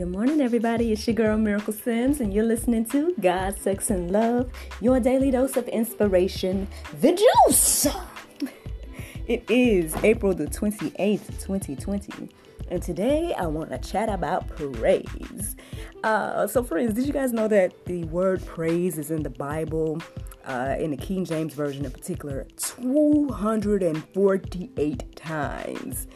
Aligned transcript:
Good 0.00 0.08
morning, 0.08 0.40
everybody. 0.40 0.92
It's 0.92 1.06
your 1.06 1.14
girl 1.14 1.36
Miracle 1.36 1.74
Sims, 1.74 2.22
and 2.22 2.32
you're 2.32 2.46
listening 2.46 2.86
to 2.86 3.14
God, 3.20 3.58
Sex, 3.58 3.90
and 3.90 4.10
Love, 4.10 4.50
your 4.80 4.98
daily 4.98 5.30
dose 5.30 5.58
of 5.58 5.68
inspiration, 5.68 6.66
the 7.02 7.22
juice. 7.46 7.86
It 9.26 9.44
is 9.50 9.94
April 10.02 10.32
the 10.32 10.46
28th, 10.46 11.44
2020, 11.44 12.30
and 12.70 12.82
today 12.82 13.34
I 13.34 13.46
want 13.46 13.68
to 13.72 13.76
chat 13.76 14.08
about 14.08 14.48
praise. 14.48 15.54
Uh, 16.02 16.46
so, 16.46 16.62
friends, 16.62 16.94
did 16.94 17.06
you 17.06 17.12
guys 17.12 17.34
know 17.34 17.48
that 17.48 17.84
the 17.84 18.04
word 18.04 18.42
praise 18.46 18.96
is 18.96 19.10
in 19.10 19.22
the 19.22 19.28
Bible, 19.28 20.00
uh, 20.46 20.76
in 20.78 20.92
the 20.92 20.96
King 20.96 21.26
James 21.26 21.52
Version 21.52 21.84
in 21.84 21.90
particular, 21.90 22.46
248 22.56 25.14
times? 25.14 26.06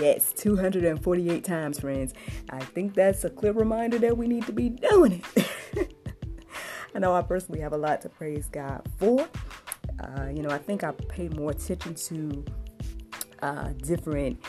Yes, 0.00 0.32
248 0.32 1.44
times, 1.44 1.78
friends. 1.78 2.14
I 2.48 2.60
think 2.60 2.94
that's 2.94 3.22
a 3.24 3.28
clear 3.28 3.52
reminder 3.52 3.98
that 3.98 4.16
we 4.16 4.26
need 4.26 4.46
to 4.46 4.52
be 4.52 4.70
doing 4.70 5.22
it. 5.36 5.94
I 6.94 6.98
know 6.98 7.14
I 7.14 7.20
personally 7.20 7.60
have 7.60 7.74
a 7.74 7.76
lot 7.76 8.00
to 8.00 8.08
praise 8.08 8.46
God 8.46 8.80
for. 8.98 9.28
Uh, 10.00 10.28
you 10.34 10.42
know, 10.42 10.48
I 10.48 10.56
think 10.56 10.84
I 10.84 10.92
pay 10.92 11.28
more 11.28 11.50
attention 11.50 11.94
to 11.94 12.44
uh, 13.42 13.68
different 13.82 14.42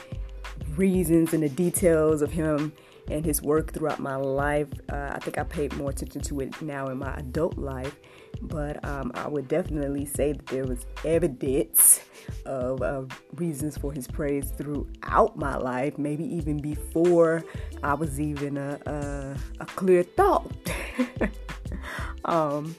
reasons 0.78 1.34
and 1.34 1.44
the 1.44 1.50
details 1.50 2.22
of 2.22 2.32
Him 2.32 2.72
and 3.10 3.26
His 3.26 3.42
work 3.42 3.74
throughout 3.74 4.00
my 4.00 4.16
life. 4.16 4.70
Uh, 4.90 5.12
I 5.12 5.20
think 5.20 5.38
I 5.38 5.44
paid 5.44 5.76
more 5.76 5.90
attention 5.90 6.22
to 6.22 6.40
it 6.40 6.62
now 6.62 6.88
in 6.88 6.98
my 6.98 7.14
adult 7.16 7.58
life 7.58 7.98
but 8.42 8.84
um, 8.86 9.12
I 9.16 9.28
would 9.28 9.48
definitely 9.48 10.06
say 10.06 10.34
that 10.34 10.46
there 10.48 10.66
was 10.66 10.86
evidence 11.06 12.02
of 12.46 12.82
uh, 12.82 13.04
reasons 13.36 13.78
for 13.78 13.92
his 13.92 14.08
praise 14.08 14.52
throughout 14.52 15.38
my 15.38 15.56
life, 15.58 15.98
maybe 15.98 16.24
even 16.24 16.60
before 16.60 17.44
I 17.84 17.94
was 17.94 18.20
even 18.20 18.58
a, 18.58 18.80
a, 18.86 19.38
a 19.62 19.66
clear 19.66 20.04
thought. 20.04 20.52
um, 22.26 22.76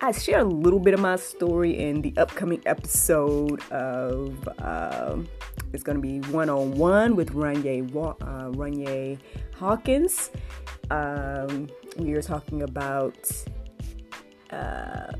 I 0.00 0.12
share 0.12 0.40
a 0.40 0.44
little 0.44 0.78
bit 0.78 0.94
of 0.94 1.00
my 1.00 1.16
story 1.16 1.78
in 1.78 2.02
the 2.02 2.12
upcoming 2.16 2.62
episode 2.66 3.60
of 3.70 4.48
um, 4.58 5.26
it's 5.72 5.82
going 5.82 5.96
to 5.96 6.02
be 6.02 6.20
one 6.30 6.48
on 6.48 6.72
one 6.72 7.16
with 7.16 7.32
Runye 7.32 7.88
uh, 7.94 8.50
Runye 8.50 9.18
Hawkins. 9.54 10.30
Um, 10.90 11.68
we 11.98 12.12
are 12.14 12.22
talking 12.22 12.62
about 12.62 13.16
uh, 14.50 15.12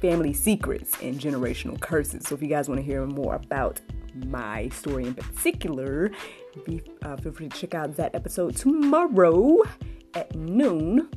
family 0.00 0.32
secrets 0.32 0.96
and 1.02 1.18
generational 1.18 1.80
curses. 1.80 2.26
So 2.26 2.34
if 2.34 2.42
you 2.42 2.48
guys 2.48 2.68
want 2.68 2.78
to 2.78 2.84
hear 2.84 3.06
more 3.06 3.34
about 3.34 3.80
my 4.26 4.68
story 4.68 5.06
in 5.06 5.14
particular, 5.14 6.10
be, 6.64 6.82
uh, 7.02 7.16
feel 7.16 7.32
free 7.32 7.48
to 7.48 7.58
check 7.58 7.74
out 7.74 7.96
that 7.96 8.14
episode 8.14 8.56
tomorrow 8.56 9.58
at 10.14 10.34
noon. 10.34 11.08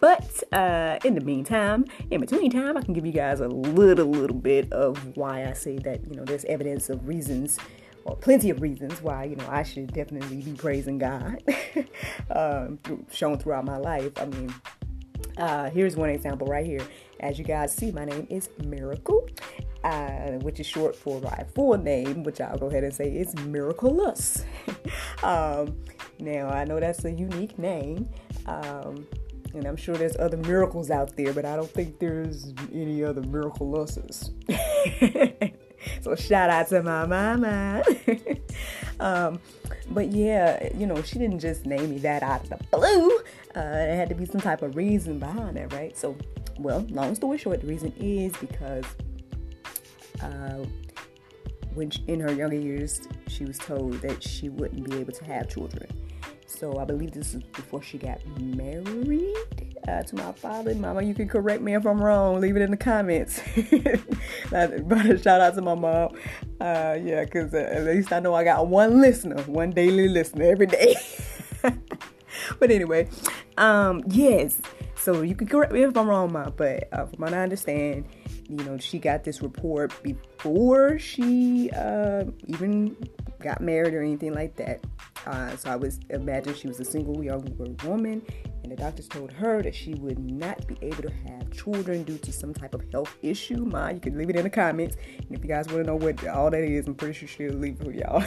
But 0.00 0.42
uh, 0.52 0.98
in 1.04 1.14
the 1.14 1.22
meantime, 1.22 1.86
in 2.10 2.20
between 2.20 2.50
time, 2.50 2.76
I 2.76 2.82
can 2.82 2.92
give 2.92 3.06
you 3.06 3.12
guys 3.12 3.40
a 3.40 3.48
little, 3.48 4.06
little 4.06 4.36
bit 4.36 4.70
of 4.72 5.16
why 5.16 5.48
I 5.48 5.54
say 5.54 5.78
that 5.78 6.06
you 6.06 6.14
know 6.14 6.24
there's 6.24 6.44
evidence 6.44 6.90
of 6.90 7.08
reasons, 7.08 7.58
or 8.04 8.14
plenty 8.14 8.50
of 8.50 8.60
reasons 8.60 9.00
why 9.00 9.24
you 9.24 9.36
know 9.36 9.48
I 9.48 9.62
should 9.62 9.94
definitely 9.94 10.42
be 10.42 10.52
praising 10.52 10.98
God, 10.98 11.42
um, 12.30 12.78
through, 12.84 13.06
shown 13.10 13.38
throughout 13.38 13.64
my 13.64 13.78
life. 13.78 14.12
I 14.18 14.26
mean, 14.26 14.52
uh, 15.38 15.70
here's 15.70 15.96
one 15.96 16.10
example 16.10 16.46
right 16.46 16.66
here. 16.66 16.86
As 17.20 17.38
you 17.38 17.44
guys 17.44 17.74
see, 17.74 17.90
my 17.90 18.04
name 18.04 18.26
is 18.28 18.50
Miracle, 18.64 19.28
uh, 19.84 20.32
which 20.42 20.60
is 20.60 20.66
short 20.66 20.94
for 20.94 21.20
my 21.20 21.44
full 21.54 21.76
name, 21.78 22.22
which 22.22 22.40
I'll 22.40 22.58
go 22.58 22.66
ahead 22.66 22.84
and 22.84 22.92
say 22.92 23.08
is 23.08 23.34
Miraculous. 23.46 24.44
um, 25.22 25.76
now, 26.18 26.48
I 26.48 26.64
know 26.64 26.80
that's 26.80 27.04
a 27.04 27.12
unique 27.12 27.58
name, 27.58 28.08
um, 28.46 29.06
and 29.54 29.64
I'm 29.64 29.76
sure 29.76 29.96
there's 29.96 30.16
other 30.16 30.36
miracles 30.36 30.90
out 30.90 31.16
there, 31.16 31.32
but 31.32 31.44
I 31.44 31.56
don't 31.56 31.70
think 31.70 31.98
there's 31.98 32.52
any 32.72 33.04
other 33.04 33.22
Miraculouses. 33.22 34.32
so, 36.00 36.14
shout 36.14 36.50
out 36.50 36.68
to 36.68 36.82
my 36.82 37.06
mama. 37.06 37.82
um, 39.00 39.40
but 39.90 40.08
yeah, 40.12 40.68
you 40.76 40.86
know, 40.86 41.02
she 41.02 41.18
didn't 41.18 41.40
just 41.40 41.66
name 41.66 41.90
me 41.90 41.98
that 41.98 42.22
out 42.22 42.44
of 42.44 42.50
the 42.50 42.58
blue. 42.70 43.18
Uh, 43.54 43.72
there 43.72 43.96
had 43.96 44.08
to 44.08 44.14
be 44.14 44.26
some 44.26 44.40
type 44.40 44.62
of 44.62 44.76
reason 44.76 45.18
behind 45.18 45.56
that, 45.56 45.72
right? 45.72 45.96
So, 45.96 46.16
well, 46.58 46.86
long 46.90 47.14
story 47.14 47.38
short, 47.38 47.60
the 47.60 47.66
reason 47.66 47.92
is 47.98 48.32
because 48.36 48.84
uh, 50.22 50.64
when 51.74 51.90
she, 51.90 52.02
in 52.06 52.20
her 52.20 52.32
younger 52.32 52.56
years, 52.56 53.08
she 53.28 53.44
was 53.44 53.58
told 53.58 53.94
that 54.02 54.22
she 54.22 54.48
wouldn't 54.48 54.88
be 54.88 54.96
able 54.98 55.12
to 55.12 55.24
have 55.24 55.48
children. 55.48 55.88
So 56.46 56.78
I 56.78 56.84
believe 56.84 57.12
this 57.12 57.34
is 57.34 57.42
before 57.42 57.82
she 57.82 57.98
got 57.98 58.20
married 58.40 59.67
uh, 59.88 60.02
to 60.02 60.16
my 60.16 60.32
father. 60.32 60.74
Mama, 60.74 61.02
you 61.02 61.14
can 61.14 61.28
correct 61.28 61.62
me 61.62 61.74
if 61.74 61.86
I'm 61.86 62.02
wrong. 62.02 62.40
Leave 62.40 62.56
it 62.56 62.62
in 62.62 62.70
the 62.70 62.76
comments. 62.76 63.40
but 64.50 65.06
a 65.06 65.18
shout 65.18 65.40
out 65.40 65.54
to 65.54 65.62
my 65.62 65.74
mom. 65.74 66.16
Uh, 66.60 66.98
yeah, 67.02 67.24
because 67.24 67.54
uh, 67.54 67.68
at 67.70 67.84
least 67.84 68.12
I 68.12 68.20
know 68.20 68.34
I 68.34 68.44
got 68.44 68.66
one 68.66 69.00
listener, 69.00 69.42
one 69.42 69.70
daily 69.70 70.08
listener 70.08 70.44
every 70.44 70.66
day. 70.66 70.96
but 71.62 72.70
anyway, 72.70 73.08
um, 73.56 74.02
yes. 74.08 74.60
So 74.96 75.22
you 75.22 75.34
can 75.34 75.46
correct 75.46 75.72
me 75.72 75.82
if 75.84 75.96
I'm 75.96 76.08
wrong, 76.08 76.32
ma. 76.32 76.50
But 76.50 76.88
uh, 76.92 77.06
from 77.06 77.20
what 77.20 77.32
I 77.32 77.42
understand, 77.42 78.04
you 78.48 78.56
know, 78.64 78.78
she 78.78 78.98
got 78.98 79.24
this 79.24 79.42
report 79.42 79.92
before 80.02 80.98
she 80.98 81.70
uh, 81.70 82.24
even 82.46 82.96
got 83.40 83.60
married 83.60 83.94
or 83.94 84.02
anything 84.02 84.34
like 84.34 84.56
that. 84.56 84.84
Uh, 85.28 85.54
so 85.58 85.70
I 85.70 85.76
was 85.76 86.00
imagine 86.08 86.54
she 86.54 86.68
was 86.68 86.80
a 86.80 86.84
single 86.84 87.22
younger 87.22 87.52
woman, 87.84 88.22
and 88.62 88.72
the 88.72 88.76
doctors 88.76 89.08
told 89.08 89.30
her 89.30 89.62
that 89.62 89.74
she 89.74 89.92
would 89.94 90.18
not 90.18 90.66
be 90.66 90.78
able 90.80 91.02
to 91.02 91.10
have 91.10 91.50
children 91.52 92.02
due 92.02 92.16
to 92.16 92.32
some 92.32 92.54
type 92.54 92.72
of 92.72 92.82
health 92.90 93.14
issue. 93.20 93.66
Ma, 93.66 93.90
you 93.90 94.00
can 94.00 94.16
leave 94.16 94.30
it 94.30 94.36
in 94.36 94.44
the 94.44 94.50
comments, 94.50 94.96
and 95.18 95.36
if 95.36 95.42
you 95.44 95.48
guys 95.48 95.66
want 95.68 95.84
to 95.84 95.86
know 95.86 95.96
what 95.96 96.26
all 96.26 96.50
that 96.50 96.62
is, 96.62 96.86
I'm 96.86 96.94
pretty 96.94 97.12
sure 97.12 97.28
she'll 97.28 97.52
leave 97.52 97.78
it 97.78 97.84
for 97.84 97.92
y'all, 97.92 98.24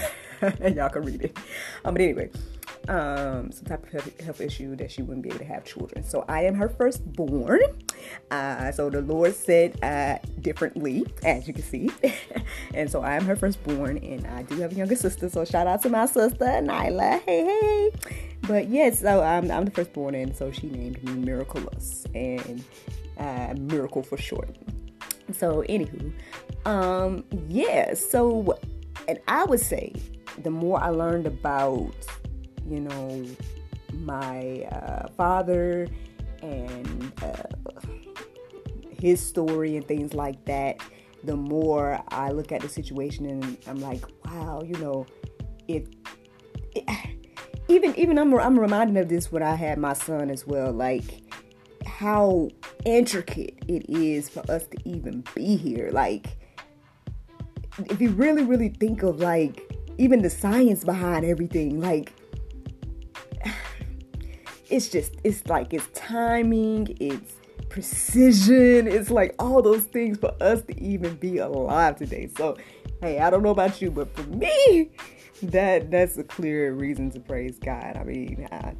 and 0.59 0.75
y'all 0.78 0.90
can 0.90 1.03
read 1.03 1.23
it. 1.23 1.35
Um, 1.84 1.95
but 1.95 2.01
anyway, 2.01 2.29
um, 2.90 3.52
some 3.52 3.66
type 3.66 3.94
of 3.94 4.19
health 4.19 4.42
issue 4.42 4.75
that 4.75 4.92
she 4.92 5.02
wouldn't 5.02 5.24
be 5.24 5.30
able 5.30 5.40
to 5.40 5.46
have 5.46 5.64
children. 5.64 6.03
So 6.03 6.25
I 6.28 6.44
am 6.44 6.56
her 6.56 6.69
firstborn. 6.69 7.62
Uh, 8.30 8.72
so 8.72 8.90
the 8.90 9.02
Lord 9.02 9.36
said 9.36 9.81
uh, 9.84 10.18
differently, 10.42 11.06
as 11.24 11.47
you 11.47 11.53
can 11.53 11.64
see. 11.64 11.91
and 12.74 12.90
so 12.90 13.02
I 13.02 13.16
am 13.16 13.25
her 13.25 13.36
firstborn, 13.36 13.97
and 14.00 14.25
I 14.28 14.44
do 14.44 14.56
have 14.62 14.72
a 14.72 14.75
younger 14.75 14.96
sister. 14.96 15.30
So 15.30 15.46
shout 15.46 15.68
out 15.68 15.81
to 15.84 15.90
my 15.90 16.06
sister, 16.06 16.46
Nyla. 16.46 17.22
Hey, 17.25 17.46
hey. 17.46 17.91
But 18.47 18.70
yes, 18.70 19.00
so 19.00 19.22
I'm, 19.22 19.52
I'm 19.52 19.66
the 19.66 19.72
firstborn, 19.72 20.16
and 20.16 20.36
so 20.36 20.52
she 20.52 20.68
named 20.68 21.03
me 21.03 21.14
Miraculous, 21.14 22.06
and 22.16 22.64
uh, 23.18 23.53
Miracle 23.58 24.02
for 24.03 24.18
short. 24.18 24.50
So, 25.34 25.64
anywho, 25.70 26.12
um, 26.66 27.24
yeah, 27.47 27.94
so, 27.94 28.58
and 29.08 29.20
I 29.28 29.46
would 29.46 29.59
say 29.59 29.94
the 30.44 30.50
more 30.50 30.81
I 30.84 30.90
learned 30.90 31.28
about 31.28 31.94
you 32.67 32.79
know, 32.79 33.25
my 33.94 34.63
uh, 34.72 35.07
father 35.17 35.88
and 36.41 37.11
uh, 37.22 37.44
his 38.99 39.25
story 39.25 39.77
and 39.77 39.88
things 39.88 40.13
like 40.13 40.44
that, 40.45 40.77
the 41.23 41.35
more 41.35 42.01
I 42.09 42.31
look 42.31 42.51
at 42.51 42.61
the 42.61 42.69
situation 42.69 43.25
and 43.25 43.57
I'm 43.67 43.81
like, 43.81 44.03
wow, 44.25 44.61
you 44.66 44.75
know, 44.75 45.05
if 45.67 45.88
even 47.67 47.95
even 47.95 48.17
I'm 48.17 48.33
I'm 48.39 48.59
reminded 48.59 48.97
of 48.97 49.09
this 49.09 49.31
when 49.31 49.43
I 49.43 49.55
had 49.55 49.78
my 49.78 49.93
son 49.93 50.29
as 50.29 50.45
well, 50.45 50.72
like 50.72 51.22
how 51.85 52.49
intricate 52.85 53.63
it 53.67 53.89
is 53.89 54.29
for 54.29 54.39
us 54.51 54.66
to 54.67 54.78
even 54.85 55.23
be 55.35 55.55
here. 55.55 55.89
Like 55.91 56.38
if 57.78 58.01
you 58.01 58.09
really 58.11 58.43
really 58.43 58.69
think 58.69 59.03
of 59.03 59.19
like 59.19 59.72
even 59.97 60.22
the 60.22 60.29
science 60.29 60.84
behind 60.84 61.25
everything, 61.25 61.79
like 61.79 62.14
it's 64.72 64.90
just 64.90 65.14
it's 65.23 65.46
like 65.47 65.73
it's 65.73 65.88
timing, 65.94 66.96
it's 67.00 67.35
precision, 67.70 68.88
it's 68.88 69.12
like 69.12 69.35
all 69.38 69.62
those 69.62 69.84
things 69.84 70.18
for 70.18 70.34
us 70.41 70.62
to 70.64 70.82
even 70.82 71.16
be 71.16 71.38
alive 71.38 71.97
today. 71.97 72.29
So, 72.38 72.58
hey, 73.02 73.20
I 73.20 73.29
don't 73.29 73.44
know 73.44 73.52
about 73.52 73.82
you, 73.82 73.91
but 73.91 74.14
for 74.16 74.23
me, 74.23 74.90
that 75.44 75.91
that's 75.91 76.18
a 76.18 76.23
clear 76.23 76.73
reason 76.73 77.12
to 77.12 77.20
praise 77.20 77.58
God. 77.59 77.97
I 77.97 78.03
mean, 78.03 78.47
I, 78.52 78.73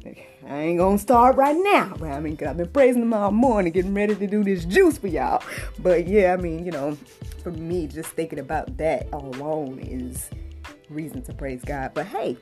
I 0.46 0.58
ain't 0.58 0.78
gonna 0.78 0.98
start 0.98 1.36
right 1.36 1.56
now, 1.56 1.94
but 1.98 2.10
I 2.10 2.20
mean, 2.20 2.36
cause 2.36 2.48
I've 2.48 2.56
been 2.56 2.68
praising 2.68 3.02
Him 3.02 3.14
all 3.14 3.30
morning, 3.30 3.72
getting 3.72 3.94
ready 3.94 4.14
to 4.14 4.26
do 4.26 4.42
this 4.42 4.64
juice 4.64 4.98
for 4.98 5.08
y'all. 5.08 5.42
But 5.78 6.06
yeah, 6.06 6.32
I 6.32 6.36
mean, 6.36 6.64
you 6.64 6.72
know, 6.72 6.96
for 7.42 7.50
me, 7.50 7.86
just 7.86 8.10
thinking 8.10 8.38
about 8.38 8.76
that 8.78 9.08
alone 9.12 9.78
is 9.80 10.30
reason 10.88 11.22
to 11.22 11.32
praise 11.34 11.62
God. 11.64 11.92
But 11.94 12.06
hey, 12.06 12.36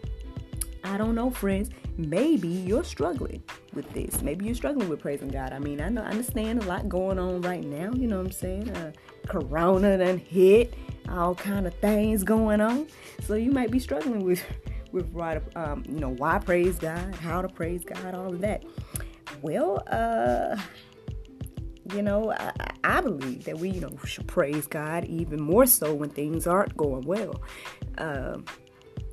I 0.84 0.96
don't 0.96 1.14
know, 1.14 1.30
friends. 1.30 1.70
Maybe 1.96 2.48
you're 2.48 2.84
struggling 2.84 3.42
with 3.74 3.90
this. 3.92 4.22
Maybe 4.22 4.46
you're 4.46 4.54
struggling 4.54 4.88
with 4.88 5.00
praising 5.00 5.28
God. 5.28 5.52
I 5.52 5.58
mean, 5.58 5.80
I 5.80 5.88
know, 5.88 6.02
I 6.02 6.06
understand 6.06 6.62
a 6.62 6.66
lot 6.66 6.88
going 6.88 7.18
on 7.18 7.42
right 7.42 7.64
now. 7.64 7.92
You 7.92 8.08
know 8.08 8.18
what 8.18 8.26
I'm 8.26 8.32
saying? 8.32 8.70
Uh, 8.70 8.92
corona 9.28 9.98
done 9.98 10.18
hit, 10.18 10.74
all 11.08 11.34
kind 11.34 11.66
of 11.66 11.74
things 11.74 12.24
going 12.24 12.60
on. 12.60 12.86
So 13.24 13.34
you 13.34 13.50
might 13.50 13.70
be 13.70 13.78
struggling 13.78 14.24
with 14.24 14.42
We've 14.92 15.10
brought 15.12 15.42
um, 15.54 15.84
you 15.88 16.00
know, 16.00 16.10
why 16.10 16.38
praise 16.38 16.76
God, 16.76 17.14
how 17.14 17.42
to 17.42 17.48
praise 17.48 17.84
God, 17.84 18.14
all 18.14 18.34
of 18.34 18.40
that. 18.40 18.64
Well, 19.40 19.82
uh, 19.86 20.56
you 21.94 22.02
know, 22.02 22.32
I, 22.32 22.52
I 22.82 23.00
believe 23.00 23.44
that 23.44 23.58
we, 23.58 23.70
you 23.70 23.80
know, 23.80 23.96
should 24.04 24.26
praise 24.26 24.66
God 24.66 25.04
even 25.04 25.40
more 25.40 25.66
so 25.66 25.94
when 25.94 26.10
things 26.10 26.46
aren't 26.46 26.76
going 26.76 27.02
well. 27.02 27.40
Um, 27.98 28.44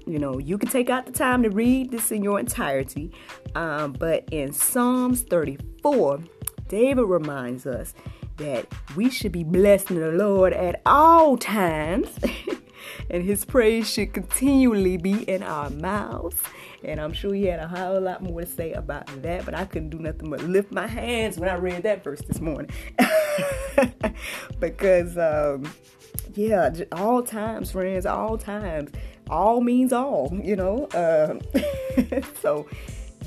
you 0.08 0.20
know, 0.20 0.40
you 0.40 0.58
can 0.58 0.70
take 0.70 0.90
out 0.90 1.06
the 1.06 1.12
time 1.12 1.44
to 1.44 1.50
read 1.50 1.92
this 1.92 2.12
in 2.12 2.24
your 2.24 2.40
entirety, 2.40 3.12
um, 3.56 3.94
but 3.94 4.28
in 4.32 4.54
Psalms 4.54 5.24
34, 5.24 6.20
David 6.68 7.04
reminds 7.04 7.66
us 7.66 7.94
that 8.38 8.68
we 8.96 9.10
should 9.10 9.32
be 9.32 9.44
blessing 9.44 10.00
the 10.00 10.12
Lord 10.12 10.54
at 10.54 10.82
all 10.86 11.38
times, 11.38 12.10
and 13.10 13.24
his 13.24 13.44
praise 13.46 13.90
should 13.92 14.14
continually 14.14 14.98
be 14.98 15.24
in 15.24 15.44
our 15.44 15.70
mouths. 15.70 16.42
And 16.84 17.02
I'm 17.02 17.12
sure 17.12 17.34
he 17.34 17.46
had 17.46 17.60
a 17.60 17.68
whole 17.68 18.00
lot 18.00 18.22
more 18.22 18.42
to 18.42 18.48
say 18.48 18.72
about 18.74 19.08
that, 19.24 19.46
but 19.46 19.56
I 19.56 19.66
couldn't 19.66 19.90
do 19.90 20.00
nothing 20.00 20.30
but 20.30 20.44
lift 20.44 20.72
my 20.72 20.88
hands 20.88 21.38
when 21.38 21.50
I 21.50 21.56
read 21.56 21.84
that 21.84 22.04
verse 22.04 22.22
this 22.22 22.40
morning. 22.40 22.70
because, 24.60 25.18
um, 25.18 25.70
yeah, 26.36 26.70
all 26.92 27.24
times, 27.24 27.72
friends, 27.72 28.06
all 28.06 28.38
times. 28.38 28.92
All 29.30 29.62
means 29.62 29.94
all, 29.94 30.32
you 30.44 30.56
know. 30.56 30.86
Uh, 30.88 31.40
so 32.42 32.68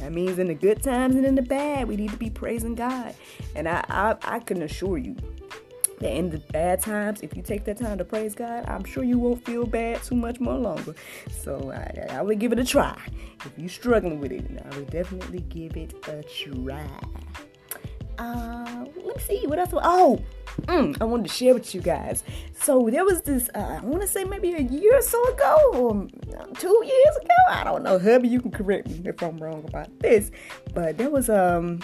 that 0.00 0.12
means 0.12 0.38
in 0.38 0.46
the 0.46 0.54
good 0.54 0.82
times 0.82 1.16
and 1.16 1.26
in 1.26 1.34
the 1.34 1.42
bad, 1.42 1.88
we 1.88 1.96
need 1.96 2.10
to 2.10 2.16
be 2.16 2.30
praising 2.30 2.74
God. 2.74 3.14
And 3.54 3.68
I, 3.68 3.84
I, 3.88 4.16
I 4.22 4.38
can 4.40 4.62
assure 4.62 4.98
you 4.98 5.16
that 6.00 6.12
in 6.12 6.30
the 6.30 6.38
bad 6.38 6.80
times, 6.80 7.20
if 7.20 7.36
you 7.36 7.42
take 7.42 7.64
that 7.64 7.76
time 7.76 7.98
to 7.98 8.04
praise 8.04 8.34
God, 8.34 8.66
I'm 8.66 8.84
sure 8.84 9.04
you 9.04 9.18
won't 9.18 9.44
feel 9.44 9.66
bad 9.66 10.02
too 10.02 10.14
much 10.14 10.40
more 10.40 10.56
longer. 10.56 10.94
So 11.30 11.70
I, 11.70 12.16
I 12.16 12.22
would 12.22 12.38
give 12.38 12.52
it 12.52 12.58
a 12.58 12.64
try. 12.64 12.98
If 13.44 13.52
you're 13.58 13.68
struggling 13.68 14.20
with 14.20 14.32
it, 14.32 14.44
I 14.64 14.76
would 14.76 14.90
definitely 14.90 15.40
give 15.40 15.76
it 15.76 15.94
a 16.08 16.22
try. 16.22 16.88
Uh, 18.18 18.84
let 18.96 19.16
me 19.16 19.22
see 19.22 19.46
what 19.46 19.58
else. 19.58 19.70
Oh, 19.74 20.22
mm, 20.62 20.96
I 21.00 21.04
wanted 21.04 21.28
to 21.28 21.32
share 21.32 21.54
with 21.54 21.74
you 21.74 21.80
guys. 21.80 22.24
So 22.60 22.88
there 22.90 23.04
was 23.04 23.22
this, 23.22 23.48
uh, 23.54 23.78
I 23.82 23.84
want 23.84 24.02
to 24.02 24.08
say 24.08 24.24
maybe 24.24 24.52
a 24.52 24.60
year 24.60 24.98
or 24.98 25.02
so 25.02 25.22
ago, 25.32 25.70
or 25.74 26.06
two 26.54 26.82
years 26.84 27.16
ago. 27.16 27.34
I 27.48 27.64
don't 27.64 27.82
know. 27.82 27.98
Hubby, 27.98 28.28
you 28.28 28.40
can 28.40 28.50
correct 28.50 28.88
me 28.88 29.02
if 29.04 29.22
I'm 29.22 29.38
wrong 29.38 29.64
about 29.66 29.98
this. 30.00 30.30
But 30.74 30.98
there 30.98 31.10
was 31.10 31.28
um 31.28 31.80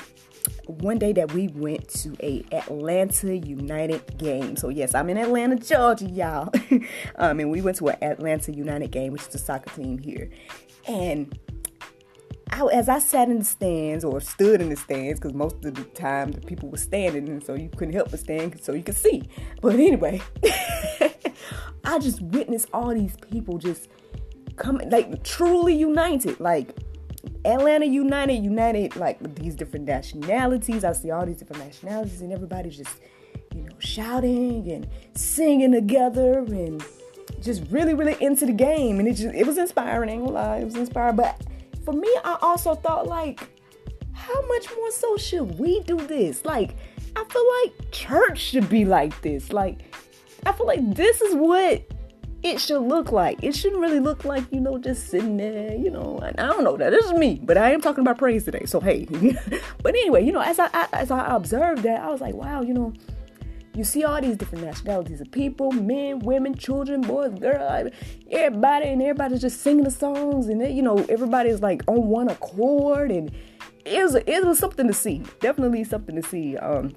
one 0.66 0.98
day 0.98 1.12
that 1.12 1.32
we 1.32 1.48
went 1.48 1.88
to 1.88 2.16
a 2.20 2.44
Atlanta 2.52 3.36
United 3.36 4.18
game. 4.18 4.56
So 4.56 4.68
yes, 4.68 4.94
I'm 4.94 5.08
in 5.10 5.16
Atlanta, 5.16 5.56
Georgia, 5.56 6.06
y'all. 6.06 6.50
um, 7.16 7.40
and 7.40 7.50
we 7.50 7.60
went 7.60 7.76
to 7.78 7.88
an 7.88 7.96
Atlanta 8.02 8.52
United 8.52 8.90
game, 8.90 9.12
which 9.12 9.22
is 9.22 9.34
a 9.34 9.38
soccer 9.38 9.70
team 9.74 9.98
here. 9.98 10.30
And 10.88 11.36
I, 12.50 12.64
as 12.66 12.88
I 12.88 13.00
sat 13.00 13.28
in 13.28 13.40
the 13.40 13.44
stands 13.44 14.04
or 14.04 14.20
stood 14.20 14.60
in 14.60 14.68
the 14.68 14.76
stands, 14.76 15.18
because 15.18 15.34
most 15.34 15.64
of 15.64 15.74
the 15.74 15.84
time 15.84 16.30
the 16.30 16.40
people 16.40 16.68
were 16.68 16.76
standing, 16.76 17.28
and 17.28 17.42
so 17.42 17.54
you 17.54 17.68
couldn't 17.76 17.94
help 17.94 18.10
but 18.10 18.20
stand 18.20 18.62
so 18.62 18.72
you 18.72 18.84
could 18.84 18.96
see. 18.96 19.24
But 19.60 19.74
anyway, 19.74 20.22
I 21.84 21.98
just 21.98 22.22
witnessed 22.22 22.68
all 22.72 22.94
these 22.94 23.16
people 23.30 23.58
just 23.58 23.88
coming, 24.54 24.90
like 24.90 25.24
truly 25.24 25.74
united, 25.74 26.38
like 26.38 26.76
Atlanta 27.44 27.86
United, 27.86 28.34
united 28.34 28.94
like 28.96 29.20
with 29.20 29.36
these 29.36 29.56
different 29.56 29.86
nationalities. 29.86 30.84
I 30.84 30.92
see 30.92 31.10
all 31.10 31.26
these 31.26 31.38
different 31.38 31.64
nationalities, 31.64 32.20
and 32.20 32.32
everybody's 32.32 32.76
just, 32.76 32.96
you 33.54 33.62
know, 33.62 33.74
shouting 33.80 34.70
and 34.70 34.88
singing 35.14 35.72
together 35.72 36.38
and 36.38 36.84
just 37.40 37.64
really, 37.70 37.94
really 37.94 38.16
into 38.20 38.46
the 38.46 38.52
game. 38.52 39.00
And 39.00 39.08
it 39.08 39.14
just, 39.14 39.34
it 39.34 39.46
was 39.46 39.58
inspiring. 39.58 40.10
I 40.10 40.12
ain't 40.12 40.24
gonna 40.24 40.34
lie, 40.34 40.58
it 40.58 40.64
was 40.64 40.76
inspiring, 40.76 41.16
but 41.16 41.40
for 41.86 41.92
me, 41.92 42.08
I 42.24 42.36
also 42.42 42.74
thought 42.74 43.06
like, 43.06 43.48
how 44.12 44.46
much 44.48 44.68
more 44.76 44.90
so 44.90 45.16
should 45.16 45.58
we 45.58 45.80
do 45.84 45.96
this? 45.96 46.44
Like, 46.44 46.74
I 47.14 47.24
feel 47.24 47.46
like 47.62 47.92
church 47.92 48.38
should 48.40 48.68
be 48.68 48.84
like 48.84 49.18
this. 49.22 49.52
Like, 49.52 49.94
I 50.44 50.52
feel 50.52 50.66
like 50.66 50.94
this 50.94 51.22
is 51.22 51.34
what 51.34 51.82
it 52.42 52.60
should 52.60 52.82
look 52.82 53.12
like. 53.12 53.42
It 53.42 53.54
shouldn't 53.54 53.80
really 53.80 54.00
look 54.00 54.24
like, 54.24 54.44
you 54.50 54.60
know, 54.60 54.78
just 54.78 55.08
sitting 55.08 55.36
there, 55.36 55.74
you 55.74 55.90
know. 55.90 56.20
I 56.22 56.32
don't 56.32 56.64
know 56.64 56.76
that. 56.76 56.90
This 56.90 57.06
is 57.06 57.12
me, 57.12 57.40
but 57.42 57.56
I 57.56 57.70
am 57.70 57.80
talking 57.80 58.02
about 58.02 58.18
praise 58.18 58.44
today. 58.44 58.64
So 58.66 58.80
hey. 58.80 59.06
but 59.82 59.94
anyway, 59.94 60.24
you 60.24 60.32
know, 60.32 60.42
as 60.42 60.58
I, 60.58 60.68
I 60.72 60.88
as 60.92 61.12
I 61.12 61.34
observed 61.34 61.84
that, 61.84 62.02
I 62.02 62.10
was 62.10 62.20
like, 62.20 62.34
wow, 62.34 62.62
you 62.62 62.74
know, 62.74 62.92
you 63.76 63.84
see 63.84 64.04
all 64.04 64.20
these 64.20 64.36
different 64.36 64.64
nationalities 64.64 65.20
of 65.20 65.30
people, 65.30 65.70
men, 65.70 66.20
women, 66.20 66.54
children, 66.54 67.02
boys, 67.02 67.38
girls, 67.38 67.90
everybody, 68.30 68.88
and 68.88 69.02
everybody's 69.02 69.40
just 69.40 69.60
singing 69.60 69.84
the 69.84 69.90
songs, 69.90 70.48
and 70.48 70.60
they, 70.60 70.70
you 70.72 70.82
know, 70.82 70.96
everybody's 71.10 71.60
like 71.60 71.82
on 71.86 72.08
one 72.08 72.28
accord, 72.28 73.10
and 73.10 73.30
it 73.84 74.02
was 74.02 74.14
it 74.14 74.44
was 74.44 74.58
something 74.58 74.86
to 74.86 74.94
see, 74.94 75.22
definitely 75.40 75.84
something 75.84 76.16
to 76.16 76.26
see. 76.26 76.56
Um, 76.56 76.94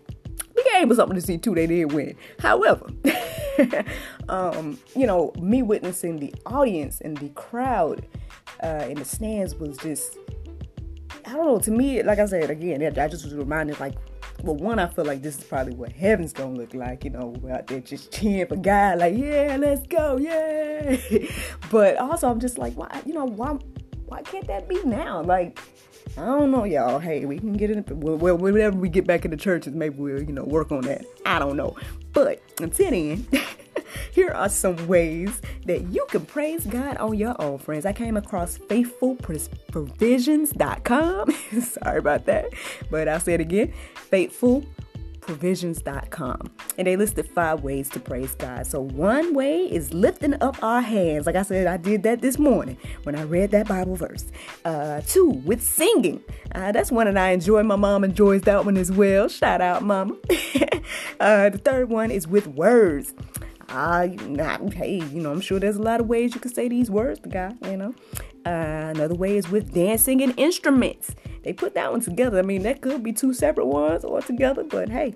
the 0.56 0.70
game 0.74 0.88
was 0.88 0.98
something 0.98 1.16
to 1.16 1.22
see 1.22 1.38
too. 1.38 1.54
They 1.54 1.68
did 1.68 1.92
win. 1.92 2.16
However, 2.40 2.88
um, 4.30 4.80
you 4.96 5.06
know, 5.06 5.34
me 5.40 5.62
witnessing 5.62 6.18
the 6.18 6.34
audience 6.46 7.02
and 7.02 7.18
the 7.18 7.30
crowd 7.30 8.08
uh, 8.64 8.86
in 8.90 8.96
the 8.96 9.06
stands 9.06 9.54
was 9.56 9.78
just. 9.78 10.18
I 11.26 11.34
don't 11.34 11.46
know. 11.46 11.60
To 11.60 11.72
me, 11.72 12.02
like 12.02 12.18
I 12.18 12.26
said 12.26 12.50
again, 12.50 12.82
I 12.82 13.08
just 13.08 13.24
was 13.24 13.36
reminded 13.36 13.80
like 13.80 13.96
well, 14.44 14.56
one, 14.56 14.80
I 14.80 14.88
feel 14.88 15.06
like 15.06 15.22
this 15.22 15.38
is 15.38 15.44
probably 15.44 15.74
what 15.74 15.92
heaven's 15.92 16.34
gonna 16.34 16.56
look 16.56 16.74
like, 16.74 17.04
you 17.04 17.10
know, 17.10 17.34
we're 17.42 17.54
out 17.54 17.68
there 17.68 17.80
just 17.80 18.12
cheering 18.12 18.48
for 18.48 18.56
God, 18.56 19.00
like, 19.00 19.18
yeah, 19.18 19.58
let's 19.60 19.86
go, 19.88 20.18
yay. 20.18 21.30
but 21.72 21.98
also, 21.98 22.30
I'm 22.30 22.40
just 22.40 22.58
like, 22.58 22.74
why, 22.74 23.02
you 23.06 23.14
know, 23.14 23.26
why, 23.26 23.58
why 24.06 24.22
can't 24.22 24.48
that 24.48 24.68
be 24.68 24.84
now? 24.84 25.22
Like, 25.22 25.60
I 26.18 26.26
don't 26.26 26.52
know, 26.52 26.64
y'all. 26.64 27.00
Hey, 27.00 27.26
we 27.26 27.40
can 27.40 27.54
get 27.54 27.70
it. 27.70 27.90
Well, 27.92 28.36
whenever 28.36 28.78
we 28.78 28.90
get 28.90 29.06
back 29.06 29.26
in 29.26 29.32
the 29.32 29.38
churches, 29.38 29.74
maybe 29.74 29.96
we'll, 29.96 30.22
you 30.22 30.34
know, 30.34 30.44
work 30.44 30.72
on 30.72 30.82
that. 30.82 31.06
I 31.26 31.40
don't 31.40 31.56
know. 31.56 31.76
But 32.14 32.42
until 32.60 32.92
then, 32.92 33.28
here 34.20 34.32
are 34.32 34.50
some 34.50 34.86
ways 34.86 35.42
that 35.66 35.94
you 35.94 36.06
can 36.10 36.26
praise 36.26 36.66
God 36.66 36.98
on 36.98 37.18
your 37.18 37.42
own, 37.42 37.58
friends. 37.58 37.86
I 37.86 37.94
came 37.94 38.18
across 38.18 38.58
faithfulprovisions.com. 38.58 41.32
Sorry 41.62 42.00
about 42.00 42.26
that, 42.26 42.48
but 42.92 43.08
I'll 43.08 43.22
say 43.22 43.36
it 43.36 43.40
again 43.40 43.72
faithfulprovisions.com. 44.12 46.52
and 46.78 46.86
they 46.86 46.98
listed 46.98 47.30
five 47.30 47.64
ways 47.64 47.88
to 47.92 48.02
praise 48.02 48.36
God. 48.36 48.68
So 48.68 48.82
one 48.82 49.34
way 49.34 49.72
is 49.72 49.94
lifting 49.94 50.34
up 50.42 50.62
our 50.62 50.82
hands. 50.82 51.26
Like 51.26 51.38
I 51.38 51.44
said, 51.44 51.68
I 51.68 51.78
did 51.78 52.04
that 52.04 52.22
this 52.22 52.38
morning 52.38 52.76
when 53.04 53.16
I 53.16 53.24
read 53.24 53.52
that 53.52 53.70
Bible 53.70 53.96
verse. 53.96 54.26
Uh, 54.66 55.00
two, 55.08 55.30
with 55.46 55.64
singing. 55.64 56.22
Uh, 56.54 56.74
that's 56.74 56.92
one 56.92 57.06
that 57.06 57.16
I 57.16 57.30
enjoy. 57.30 57.64
My 57.64 57.78
mom 57.78 58.04
enjoys 58.04 58.42
that 58.42 58.66
one 58.66 58.76
as 58.76 58.92
well. 58.92 59.30
Shout 59.30 59.62
out, 59.62 59.84
mama. 59.84 60.18
uh, 61.22 61.52
the 61.52 61.62
third 61.64 61.90
one 61.90 62.12
is 62.12 62.28
with 62.28 62.48
words. 62.48 63.14
Hey, 63.70 64.96
you 65.12 65.22
know, 65.22 65.32
I'm 65.32 65.42
sure 65.42 65.60
there's 65.60 65.78
a 65.78 65.82
lot 65.82 66.00
of 66.00 66.08
ways 66.08 66.34
you 66.34 66.42
could 66.42 66.56
say 66.56 66.68
these 66.68 66.90
words 66.90 67.20
to 67.22 67.30
God, 67.30 67.58
you 67.66 67.78
know. 67.78 67.94
Uh, 68.46 68.92
another 68.96 69.16
way 69.16 69.38
is 69.38 69.50
with 69.50 69.74
dancing 69.74 70.22
and 70.22 70.34
instruments. 70.38 71.14
They 71.44 71.54
put 71.54 71.76
that 71.76 71.92
one 71.92 72.02
together. 72.02 72.40
I 72.40 72.42
mean, 72.42 72.64
that 72.64 72.82
could 72.82 73.04
be 73.04 73.14
two 73.14 73.34
separate 73.34 73.68
ones 73.68 74.04
or 74.04 74.22
together, 74.22 74.64
but 74.64 74.90
hey, 74.90 75.16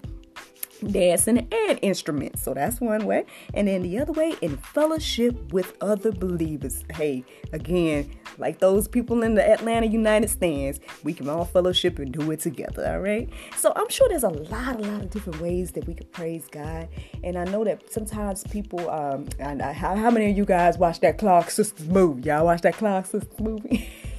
dancing 0.91 1.47
and 1.51 1.79
instruments. 1.81 2.43
So 2.43 2.53
that's 2.53 2.79
one 2.79 3.05
way. 3.05 3.25
And 3.53 3.67
then 3.67 3.83
the 3.83 3.99
other 3.99 4.13
way, 4.13 4.35
in 4.41 4.57
fellowship 4.57 5.51
with 5.51 5.75
other 5.81 6.11
believers. 6.11 6.83
Hey, 6.93 7.23
again, 7.51 8.11
like 8.37 8.59
those 8.59 8.87
people 8.87 9.23
in 9.23 9.35
the 9.35 9.47
Atlanta 9.47 9.87
United 9.87 10.29
stands, 10.29 10.79
we 11.03 11.13
can 11.13 11.29
all 11.29 11.45
fellowship 11.45 11.99
and 11.99 12.11
do 12.11 12.31
it 12.31 12.39
together. 12.39 12.85
All 12.87 12.99
right. 12.99 13.29
So 13.57 13.73
I'm 13.75 13.89
sure 13.89 14.07
there's 14.09 14.23
a 14.23 14.29
lot, 14.29 14.79
a 14.79 14.83
lot 14.83 15.01
of 15.01 15.09
different 15.09 15.41
ways 15.41 15.71
that 15.73 15.87
we 15.87 15.93
could 15.93 16.11
praise 16.11 16.47
God. 16.51 16.87
And 17.23 17.37
I 17.37 17.45
know 17.45 17.63
that 17.63 17.91
sometimes 17.91 18.43
people, 18.45 18.89
um, 18.89 19.27
and 19.39 19.61
how, 19.61 19.95
how 19.95 20.11
many 20.11 20.31
of 20.31 20.37
you 20.37 20.45
guys 20.45 20.77
watch 20.77 20.99
that 21.01 21.17
Clark 21.17 21.49
Sisters 21.49 21.87
movie? 21.87 22.23
Y'all 22.23 22.45
watch 22.45 22.61
that 22.61 22.75
Clark 22.75 23.05
Sisters 23.05 23.39
movie? 23.39 23.89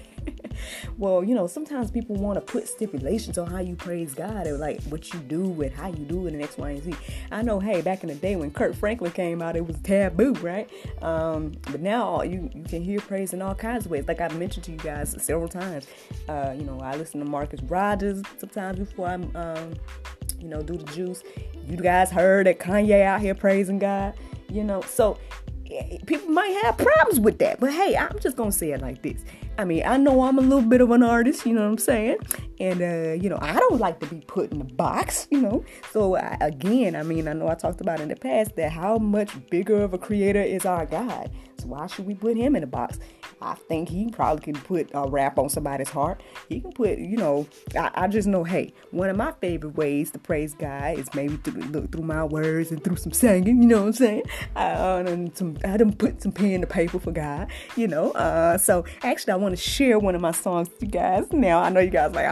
well, 0.99 1.25
you 1.25 1.34
know, 1.34 1.46
sometimes 1.46 1.90
people 1.90 2.16
want 2.16 2.37
to 2.37 2.40
put 2.40 2.68
stipulations 2.68 3.38
on 3.38 3.50
how 3.50 3.61
you 3.61 3.76
praise 3.76 4.14
God 4.14 4.46
or 4.46 4.56
like 4.56 4.82
what 4.84 5.12
you 5.12 5.20
do 5.20 5.61
and 5.62 5.73
how 5.75 5.88
you 5.88 6.04
do 6.04 6.26
it 6.26 6.34
and 6.34 6.42
X, 6.42 6.56
Y, 6.56 6.70
and 6.70 6.82
Z. 6.82 6.94
I 7.30 7.42
know, 7.42 7.61
hey, 7.61 7.82
back 7.82 8.02
in 8.02 8.08
the 8.08 8.14
day 8.14 8.37
when 8.37 8.50
Kirk 8.50 8.75
Franklin 8.75 9.12
came 9.12 9.42
out, 9.42 9.56
it 9.56 9.66
was 9.66 9.76
taboo, 9.78 10.32
right? 10.34 10.70
Um, 11.02 11.52
but 11.70 11.80
now 11.80 12.23
you, 12.23 12.50
you 12.54 12.64
can 12.64 12.82
hear 12.82 13.00
praise 13.00 13.32
in 13.32 13.42
all 13.42 13.54
kinds 13.54 13.87
of 13.87 13.90
ways. 13.90 14.06
Like 14.08 14.20
I've 14.20 14.38
mentioned 14.38 14.64
to 14.64 14.73
you 14.73 14.78
guys 14.78 15.14
several 15.23 15.49
times. 15.49 15.87
Uh, 16.28 16.54
you 16.56 16.64
know, 16.64 16.80
I 16.80 16.96
listen 16.96 17.20
to 17.20 17.26
Marcus 17.26 17.62
Rogers 17.62 18.23
sometimes 18.38 18.78
before 18.78 19.06
I'm, 19.06 19.34
um, 19.37 19.75
you 20.40 20.49
know, 20.49 20.62
do 20.62 20.76
the 20.76 20.92
juice. 20.92 21.23
You 21.66 21.76
guys 21.76 22.11
heard 22.11 22.46
that 22.46 22.58
Kanye 22.58 23.02
out 23.02 23.20
here 23.20 23.34
praising 23.34 23.78
God, 23.78 24.14
you 24.50 24.64
know. 24.64 24.82
So 24.82 25.18
people 26.06 26.28
might 26.28 26.61
have 26.62 26.76
problems 26.76 27.20
with 27.20 27.38
that. 27.38 27.61
But 27.61 27.73
hey, 27.73 27.96
I'm 27.96 28.18
just 28.18 28.37
gonna 28.37 28.52
say 28.52 28.73
it 28.73 28.80
like 28.80 29.02
this. 29.02 29.25
I 29.56 29.64
mean, 29.64 29.82
I 29.87 29.96
know 29.96 30.23
I'm 30.25 30.38
a 30.38 30.42
little 30.42 30.62
bit 30.62 30.80
of 30.80 30.90
an 30.90 31.02
artist, 31.02 31.46
you 31.46 31.54
know 31.54 31.62
what 31.62 31.68
I'm 31.68 31.78
saying? 31.78 32.16
And 32.61 32.82
uh, 32.82 33.12
you 33.20 33.28
know, 33.28 33.38
I 33.40 33.58
don't 33.58 33.80
like 33.80 34.00
to 34.00 34.06
be 34.06 34.20
put 34.20 34.52
in 34.52 34.61
a 34.61 34.64
box, 34.64 35.26
you 35.30 35.40
know. 35.40 35.64
So 35.92 36.16
I, 36.16 36.37
again, 36.40 36.96
I 36.96 37.02
mean, 37.02 37.28
I 37.28 37.32
know 37.32 37.49
I 37.49 37.54
talked 37.54 37.80
about 37.80 38.00
in 38.00 38.08
the 38.08 38.16
past 38.16 38.56
that 38.56 38.73
how 38.73 38.99
much 38.99 39.30
bigger 39.50 39.82
of 39.82 39.94
a 39.94 39.99
creator 39.99 40.42
is 40.42 40.64
our 40.64 40.87
God. 40.87 41.30
So 41.58 41.68
why 41.68 41.87
should 41.87 42.06
we 42.06 42.14
put 42.14 42.37
him 42.37 42.56
in 42.56 42.62
a 42.62 42.66
box? 42.66 42.99
I 43.40 43.54
think 43.54 43.88
he 43.88 44.11
probably 44.11 44.42
can 44.42 44.54
put 44.62 44.90
a 44.94 45.08
rap 45.08 45.38
on 45.38 45.49
somebody's 45.49 45.90
heart. 45.90 46.23
He 46.49 46.61
can 46.61 46.73
put, 46.73 46.99
you 46.99 47.16
know, 47.16 47.46
I, 47.76 47.90
I 47.94 48.08
just 48.08 48.26
know, 48.26 48.42
hey, 48.42 48.73
one 48.90 49.11
of 49.11 49.16
my 49.16 49.32
favorite 49.40 49.76
ways 49.76 50.11
to 50.12 50.18
praise 50.18 50.54
God 50.54 50.99
is 50.99 51.12
maybe 51.14 51.37
through, 51.37 51.87
through 51.88 52.02
my 52.02 52.25
words 52.25 52.70
and 52.70 52.82
through 52.82 52.96
some 52.96 53.12
singing, 53.12 53.62
you 53.62 53.68
know 53.68 53.80
what 53.80 53.87
I'm 53.87 53.92
saying? 53.92 54.23
Uh, 54.56 55.04
and 55.06 55.37
some, 55.37 55.56
I 55.64 55.76
done 55.76 55.92
put 55.92 56.23
some 56.23 56.32
pen 56.32 56.62
to 56.62 56.66
paper 56.66 56.99
for 56.99 57.12
God, 57.12 57.50
you 57.76 57.87
know. 57.87 58.12
Uh, 58.12 58.56
so 58.58 58.84
actually, 59.02 59.34
I 59.34 59.37
want 59.37 59.56
to 59.56 59.62
share 59.62 59.99
one 59.99 60.14
of 60.14 60.20
my 60.20 60.32
songs 60.32 60.68
to 60.68 60.75
you 60.80 60.88
guys. 60.88 61.32
Now, 61.32 61.61
I 61.61 61.68
know 61.68 61.80
you 61.80 61.90
guys 61.90 62.14
like, 62.14 62.26
oh, 62.26 62.30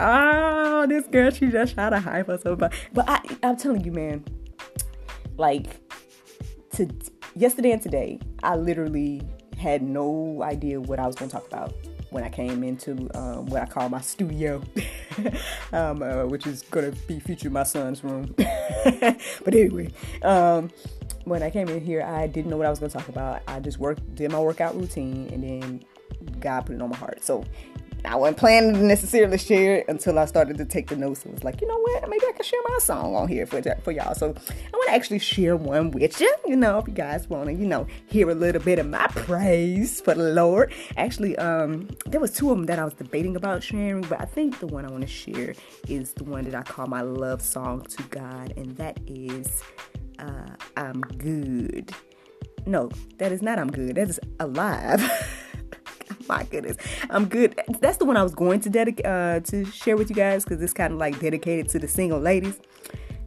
this 0.87 1.07
girl, 1.07 1.31
she 1.31 1.47
just 1.47 1.73
tried 1.73 1.91
to 1.91 1.99
hype 1.99 2.29
us 2.29 2.45
up. 2.45 2.59
But 2.59 2.73
I, 2.97 3.19
I'm 3.43 3.57
telling 3.57 3.83
you, 3.83 3.91
man, 3.91 4.23
like, 5.37 5.77
to 6.73 6.87
yesterday 7.35 7.71
and 7.71 7.81
today, 7.81 8.19
I 8.41 8.55
literally 8.55 9.21
had 9.57 9.81
no 9.81 10.43
idea 10.43 10.79
what 10.81 10.99
I 10.99 11.07
was 11.07 11.15
going 11.15 11.29
to 11.29 11.37
talk 11.37 11.47
about 11.47 11.73
when 12.09 12.23
I 12.23 12.29
came 12.29 12.63
into 12.63 13.09
um, 13.15 13.47
what 13.47 13.61
I 13.61 13.65
call 13.65 13.89
my 13.89 14.01
studio, 14.01 14.61
um, 15.73 16.03
uh, 16.03 16.25
which 16.25 16.45
is 16.45 16.61
going 16.63 16.91
to 16.91 16.97
be 17.07 17.19
featuring 17.19 17.53
my 17.53 17.63
son's 17.63 18.03
room. 18.03 18.35
but 18.37 19.47
anyway, 19.47 19.91
um, 20.21 20.69
when 21.25 21.41
I 21.41 21.49
came 21.49 21.69
in 21.69 21.81
here, 21.81 22.03
I 22.03 22.27
didn't 22.27 22.51
know 22.51 22.57
what 22.57 22.67
I 22.67 22.69
was 22.69 22.79
going 22.79 22.91
to 22.91 22.97
talk 22.97 23.07
about. 23.07 23.41
I 23.47 23.59
just 23.59 23.79
worked, 23.79 24.15
did 24.15 24.31
my 24.31 24.39
workout 24.39 24.75
routine, 24.75 25.29
and 25.33 25.43
then 25.43 25.83
God 26.39 26.61
put 26.67 26.75
it 26.75 26.81
on 26.81 26.89
my 26.89 26.97
heart. 26.97 27.23
So 27.23 27.43
I 28.05 28.15
wasn't 28.15 28.37
planning 28.37 28.73
to 28.73 28.83
necessarily 28.83 29.37
share 29.37 29.77
it 29.77 29.85
until 29.87 30.19
I 30.19 30.25
started 30.25 30.57
to 30.57 30.65
take 30.65 30.87
the 30.87 30.95
notes 30.95 31.23
and 31.23 31.33
was 31.33 31.43
like, 31.43 31.61
you 31.61 31.67
know 31.67 31.77
what, 31.79 32.09
maybe 32.09 32.25
I 32.27 32.33
can 32.33 32.43
share 32.43 32.59
my 32.67 32.77
song 32.79 33.15
on 33.15 33.27
here 33.27 33.45
for, 33.45 33.61
for 33.83 33.91
y'all. 33.91 34.13
So 34.13 34.27
I 34.27 34.77
want 34.77 34.89
to 34.89 34.93
actually 34.93 35.19
share 35.19 35.55
one 35.55 35.91
with 35.91 36.19
you, 36.19 36.33
you 36.45 36.55
know, 36.55 36.79
if 36.79 36.87
you 36.87 36.93
guys 36.93 37.29
want 37.29 37.47
to, 37.47 37.53
you 37.53 37.65
know, 37.65 37.87
hear 38.07 38.29
a 38.29 38.35
little 38.35 38.61
bit 38.61 38.79
of 38.79 38.87
my 38.87 39.07
praise 39.07 40.01
for 40.01 40.13
the 40.13 40.33
Lord. 40.33 40.73
Actually, 40.97 41.37
um, 41.37 41.89
there 42.05 42.19
was 42.19 42.31
two 42.31 42.51
of 42.51 42.57
them 42.57 42.65
that 42.65 42.79
I 42.79 42.85
was 42.85 42.93
debating 42.93 43.35
about 43.35 43.63
sharing, 43.63 44.01
but 44.01 44.19
I 44.19 44.25
think 44.25 44.59
the 44.59 44.67
one 44.67 44.85
I 44.85 44.91
want 44.91 45.01
to 45.01 45.07
share 45.07 45.53
is 45.87 46.13
the 46.13 46.25
one 46.25 46.43
that 46.45 46.55
I 46.55 46.63
call 46.63 46.87
my 46.87 47.01
love 47.01 47.41
song 47.41 47.81
to 47.81 48.03
God, 48.03 48.53
and 48.57 48.75
that 48.77 48.99
is 49.07 49.63
uh, 50.19 50.55
I'm 50.77 51.01
Good. 51.01 51.93
No, 52.65 52.89
that 53.17 53.31
is 53.31 53.41
not 53.41 53.59
I'm 53.59 53.69
Good. 53.69 53.95
That 53.95 54.09
is 54.09 54.19
Alive. 54.39 55.01
my 56.27 56.43
goodness, 56.43 56.77
I'm 57.09 57.25
good. 57.25 57.59
That's 57.79 57.97
the 57.97 58.05
one 58.05 58.17
I 58.17 58.23
was 58.23 58.35
going 58.35 58.59
to 58.61 58.69
dedicate 58.69 59.05
uh, 59.05 59.39
to 59.41 59.65
share 59.65 59.97
with 59.97 60.09
you 60.09 60.15
guys 60.15 60.43
because 60.43 60.61
it's 60.61 60.73
kind 60.73 60.93
of 60.93 60.99
like 60.99 61.19
dedicated 61.19 61.69
to 61.69 61.79
the 61.79 61.87
single 61.87 62.19
ladies. 62.19 62.59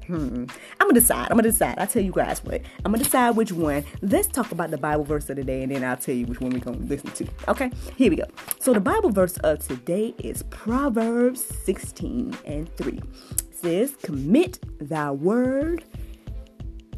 Hmm. 0.07 0.45
I'm 0.79 0.87
gonna 0.87 0.95
decide. 0.95 1.29
I'm 1.31 1.37
gonna 1.37 1.51
decide. 1.51 1.79
I'll 1.79 1.87
tell 1.87 2.03
you 2.03 2.13
guys 2.13 2.43
what. 2.45 2.61
I'm 2.85 2.93
gonna 2.93 3.03
decide 3.03 3.31
which 3.31 3.51
one. 3.51 3.85
Let's 4.03 4.29
talk 4.29 4.53
about 4.53 4.71
the 4.71 4.79
Bible 4.79 5.03
verse 5.03 5.29
of 5.31 5.37
the 5.37 5.43
day, 5.43 5.65
and 5.65 5.73
then 5.73 5.83
I'll 5.83 5.97
tell 5.97 6.15
you 6.15 6.27
which 6.27 6.41
one 6.41 6.53
we're 6.53 6.61
gonna 6.61 6.79
listen 6.79 7.11
to. 7.11 7.27
Okay, 7.49 7.73
here 7.97 8.11
we 8.11 8.17
go. 8.17 8.27
So 8.61 8.73
the 8.73 8.81
Bible 8.81 9.11
verse 9.11 9.37
of 9.39 9.67
today 9.67 10.15
is 10.19 10.45
Proverbs 10.45 11.43
16 11.65 12.37
and 12.45 12.77
3. 12.77 12.93
It 12.93 13.57
says, 13.57 13.97
Commit 14.03 14.61
thy 14.79 15.11
word 15.11 15.85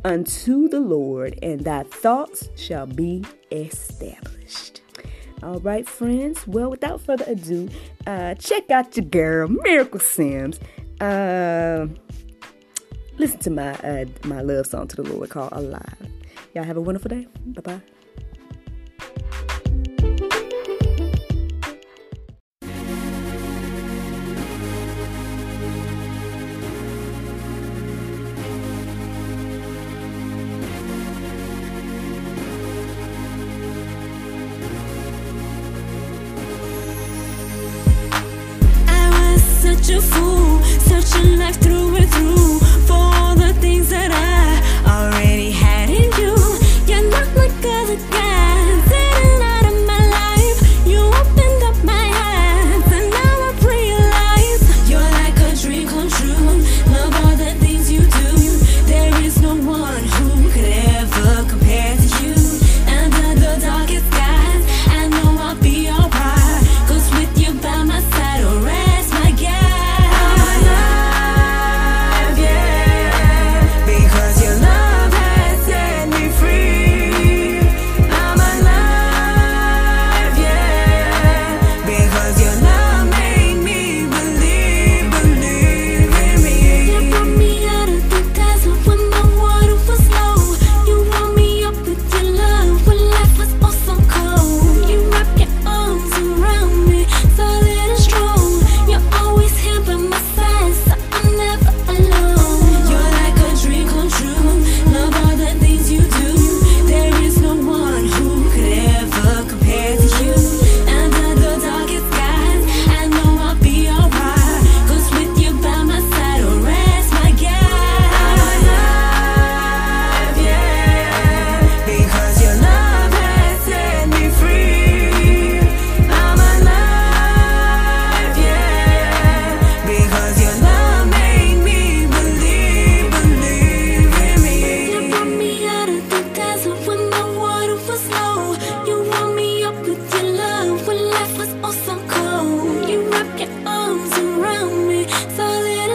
unto 0.04 0.68
the 0.68 0.80
Lord, 0.80 1.38
and 1.42 1.60
thy 1.60 1.84
thoughts 1.84 2.50
shall 2.56 2.86
be 2.86 3.24
established. 3.50 4.37
All 5.42 5.60
right, 5.60 5.88
friends. 5.88 6.46
Well, 6.46 6.70
without 6.70 7.00
further 7.00 7.24
ado, 7.26 7.68
uh, 8.06 8.34
check 8.34 8.70
out 8.70 8.96
your 8.96 9.06
girl, 9.06 9.48
Miracle 9.48 10.00
Sims. 10.00 10.58
Uh, 11.00 11.86
listen 13.18 13.38
to 13.40 13.50
my 13.50 13.74
uh, 13.74 14.04
my 14.24 14.40
love 14.40 14.66
song 14.66 14.88
to 14.88 14.96
the 14.96 15.04
Lord 15.04 15.30
called 15.30 15.52
Alive. 15.52 16.10
Y'all 16.54 16.64
have 16.64 16.76
a 16.76 16.80
wonderful 16.80 17.08
day. 17.08 17.26
Bye 17.46 17.62
bye. 17.62 17.97
Such 39.88 39.96
a 39.96 40.02
fool, 40.02 40.62
searching 40.80 41.38
life 41.38 41.56
through 41.60 41.96
and 41.96 42.10
through. 42.10 42.67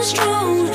strong. 0.04 0.73